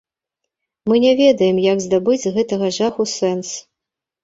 Мы 0.91 0.95
не 1.03 1.11
ведаем, 1.19 1.61
як 1.67 1.85
здабыць 1.85 2.19
з 2.25 2.33
гэтага 2.39 2.73
жаху 2.81 3.09
сэнс. 3.17 3.55